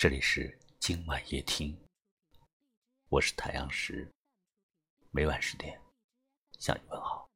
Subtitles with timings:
[0.00, 1.78] 这里是今晚夜听，
[3.10, 4.10] 我是太阳石，
[5.10, 5.78] 每晚十点
[6.58, 7.28] 向你问好。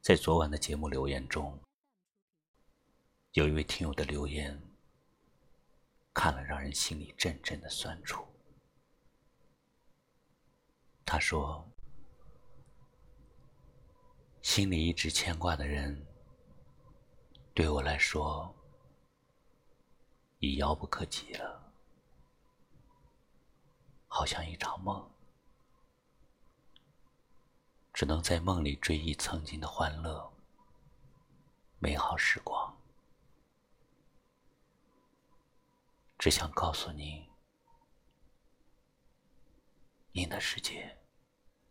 [0.00, 1.56] 在昨晚的节目留言中，
[3.34, 4.60] 有一位听友的留言，
[6.12, 8.26] 看了让人心里阵阵的酸楚。
[11.06, 11.64] 他说
[14.42, 16.04] ：“心里一直牵挂的人，
[17.54, 18.52] 对我来说。”
[20.40, 21.72] 已遥不可及了，
[24.06, 25.10] 好像一场梦，
[27.92, 30.32] 只能在梦里追忆曾经的欢乐、
[31.80, 32.76] 美好时光。
[36.18, 37.28] 只想告诉您，
[40.12, 40.96] 您的世界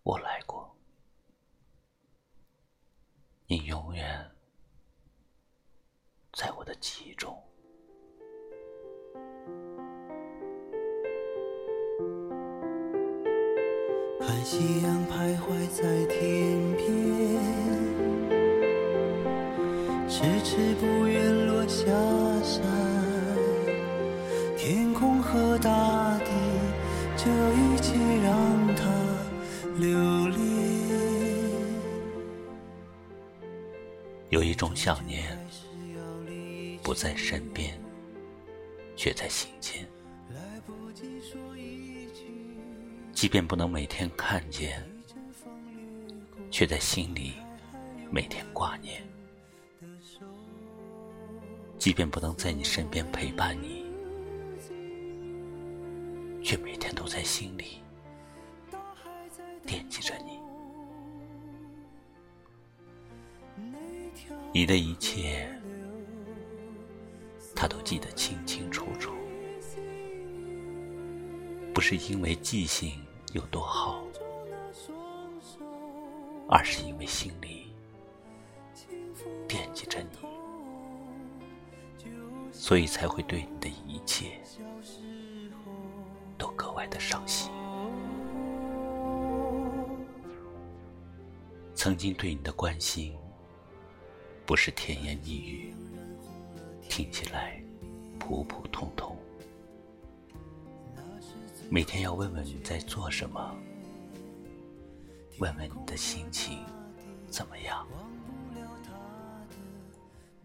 [0.03, 0.75] 我来过，
[3.45, 4.35] 你永远
[6.33, 7.36] 在我的记忆中。
[14.27, 16.85] 看夕阳徘徊在天边，
[20.09, 21.85] 迟迟不愿落下
[22.43, 22.61] 山。
[24.57, 26.25] 天空和大地，
[27.15, 28.83] 这一切让它
[29.77, 30.37] 留恋。
[34.27, 35.39] 有一种想念，
[36.83, 37.79] 不在身边，
[38.97, 39.87] 却在心间。
[43.17, 44.87] 即便不能每天看见，
[46.51, 47.33] 却在心里
[48.11, 49.01] 每天挂念；
[51.79, 53.83] 即便不能在你身边陪伴你，
[56.43, 57.81] 却每天都在心里
[59.65, 60.39] 惦记着你。
[64.53, 65.49] 你的一切，
[67.55, 69.11] 他都记得清清楚楚，
[71.73, 72.93] 不是因为记性。
[73.33, 74.01] 有多好，
[76.49, 77.73] 而是因为心里
[79.47, 80.17] 惦记着你，
[82.53, 84.39] 所以才会对你的一切
[86.37, 87.51] 都格外的伤心。
[91.75, 93.13] 曾经对你的关心，
[94.45, 95.73] 不是甜言蜜语，
[96.87, 97.61] 听起来
[98.17, 99.16] 普普通通。
[101.69, 103.53] 每天要问问你在做什么，
[105.37, 106.59] 问问你的心情
[107.29, 107.85] 怎么样，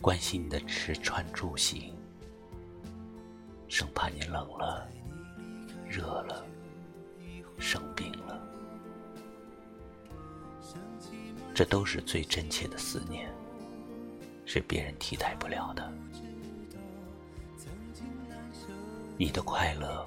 [0.00, 1.94] 关心你的吃穿住行，
[3.68, 4.88] 生怕你冷了、
[5.88, 6.44] 热了、
[7.56, 8.42] 生病了，
[11.54, 13.32] 这都是最真切的思念，
[14.44, 15.92] 是别人替代不了的。
[19.16, 20.04] 你的快乐。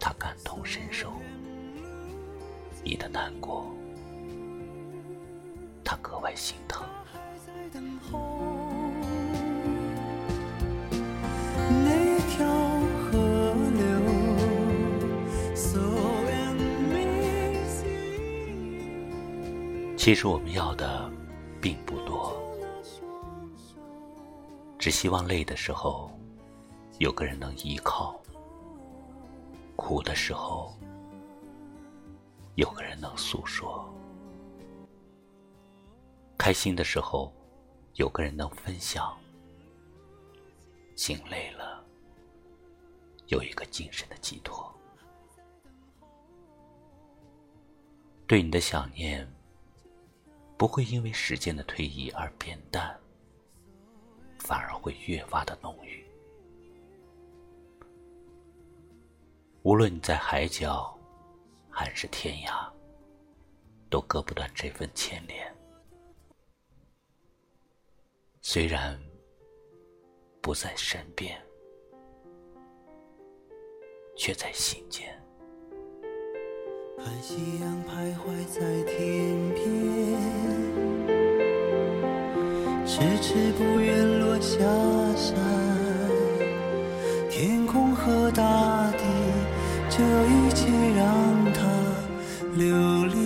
[0.00, 1.12] 他感同身受，
[2.82, 3.66] 你的难过，
[5.84, 6.86] 他格外心疼。
[19.96, 21.10] 其实我们要的
[21.60, 22.34] 并不多，
[24.78, 26.10] 只希望累的时候
[26.98, 28.18] 有个人能依靠。
[29.78, 30.74] 苦的时候，
[32.56, 33.88] 有个人能诉说；
[36.36, 37.32] 开心的时候，
[37.94, 39.16] 有个人能分享；
[40.96, 41.82] 心累了，
[43.28, 44.68] 有一个精神的寄托。
[48.26, 49.26] 对你的想念，
[50.56, 52.98] 不会因为时间的推移而变淡，
[54.40, 56.04] 反而会越发的浓郁。
[59.68, 60.98] 无论你在海角，
[61.68, 62.66] 还是天涯，
[63.90, 65.46] 都割不断这份牵连。
[68.40, 68.98] 虽然
[70.40, 71.38] 不在身边，
[74.16, 75.06] 却在心间。
[76.96, 79.66] 看夕阳徘徊在天边，
[82.86, 84.56] 迟迟不愿落下
[85.14, 85.36] 山。
[87.28, 88.87] 天空和大地。
[89.98, 91.02] 这一切让
[91.52, 91.60] 它
[92.54, 92.64] 留
[93.06, 93.16] 恋，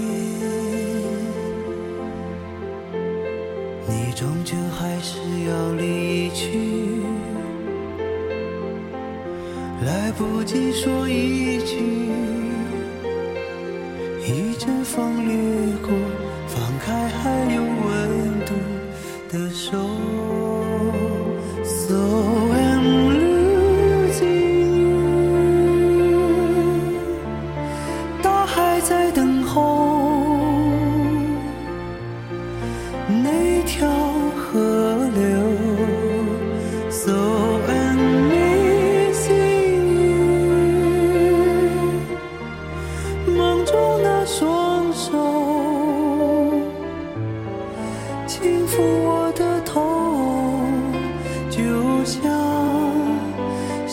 [3.87, 7.03] 你终究还是要离去，
[9.85, 11.77] 来不及说一句，
[14.27, 15.37] 一阵风掠
[15.83, 15.91] 过，
[16.49, 18.55] 放开还有温度
[19.31, 19.77] 的手。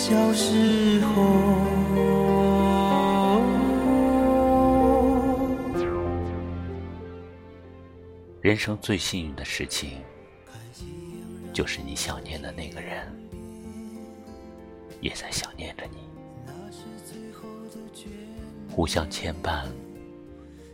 [0.09, 1.59] 小时候。
[8.41, 10.01] 人生最幸运的事情，
[11.53, 13.05] 就是你想念的那个人，
[14.99, 15.99] 也在想念着你，
[18.73, 19.67] 互相牵绊，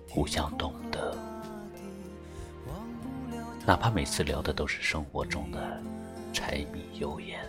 [0.10, 1.14] 互相懂得。
[3.66, 5.84] 哪怕每次聊的都是生活中的
[6.32, 7.44] 柴米油盐，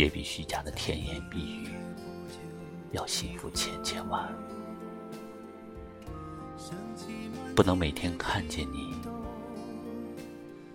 [0.00, 1.68] 也比虚假的甜言蜜语
[2.92, 4.34] 要幸福千千万。
[7.54, 8.94] 不能每天看见你，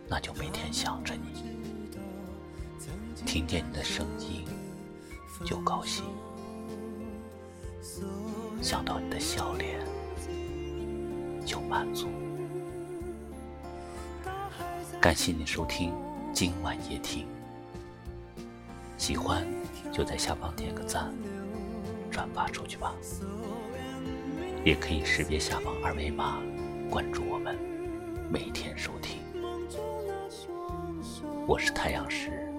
[0.07, 1.41] 那就每天想着你；
[3.25, 4.45] 听见你的声音
[5.43, 6.05] 就高兴，
[8.61, 9.79] 想到你的笑脸
[11.47, 12.07] 就满足。
[15.01, 15.91] 感谢你收听
[16.31, 17.25] 今晚夜听，
[18.97, 19.45] 喜欢
[19.91, 21.13] 就在下方点个赞，
[22.09, 22.93] 转发出去吧。
[24.63, 26.41] 也可以识别下方二维码
[26.89, 27.55] 关注我们，
[28.29, 29.19] 每天收听。
[31.45, 32.51] 我是太阳石，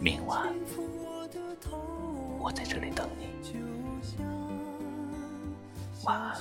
[0.00, 0.54] 明晚
[2.38, 3.26] 我在这里等你，
[6.04, 6.36] 晚安。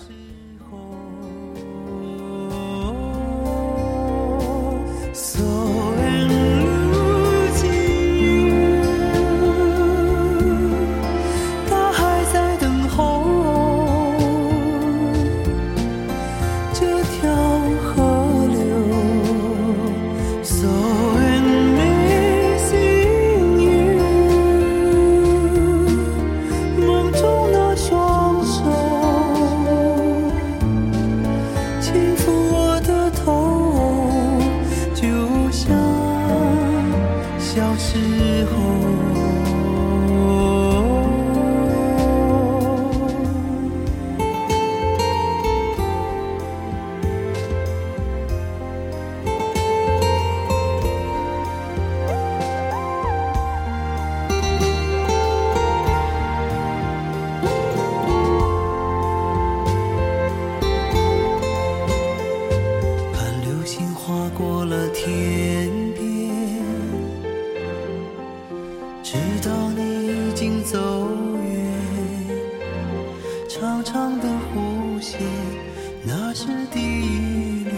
[76.36, 77.72] 是第一缕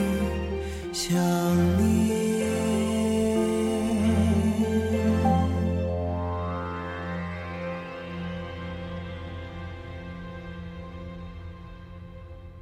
[0.92, 1.76] 香。